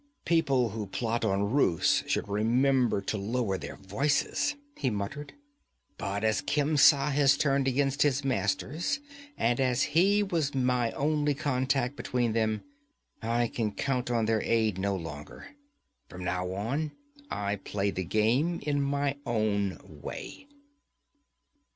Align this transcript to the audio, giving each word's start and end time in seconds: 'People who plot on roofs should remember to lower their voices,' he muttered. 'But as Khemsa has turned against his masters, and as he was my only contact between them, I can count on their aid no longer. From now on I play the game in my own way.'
'People 0.25 0.69
who 0.71 0.87
plot 0.87 1.23
on 1.23 1.51
roofs 1.53 2.03
should 2.07 2.27
remember 2.27 3.01
to 3.01 3.19
lower 3.19 3.55
their 3.55 3.75
voices,' 3.75 4.55
he 4.75 4.89
muttered. 4.89 5.33
'But 5.99 6.23
as 6.23 6.41
Khemsa 6.41 7.11
has 7.11 7.37
turned 7.37 7.67
against 7.67 8.01
his 8.01 8.23
masters, 8.25 8.99
and 9.37 9.59
as 9.59 9.83
he 9.95 10.23
was 10.23 10.55
my 10.55 10.91
only 10.93 11.35
contact 11.35 11.95
between 11.95 12.33
them, 12.33 12.63
I 13.21 13.47
can 13.47 13.73
count 13.73 14.09
on 14.09 14.25
their 14.25 14.41
aid 14.41 14.79
no 14.79 14.95
longer. 14.95 15.49
From 16.09 16.23
now 16.23 16.51
on 16.51 16.93
I 17.29 17.57
play 17.57 17.91
the 17.91 18.03
game 18.03 18.59
in 18.63 18.81
my 18.81 19.17
own 19.27 19.77
way.' 19.85 20.47